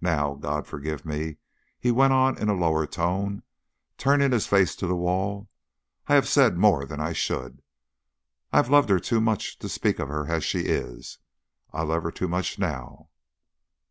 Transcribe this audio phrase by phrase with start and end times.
[0.00, 1.36] Now, God forgive me!"
[1.78, 3.42] he went on in a lower tone,
[3.98, 5.50] turning his face to the wall;
[6.06, 7.60] "I have said more than I should.
[8.54, 11.18] I have loved her too much to speak of her as she is.
[11.74, 13.10] I love her too much now."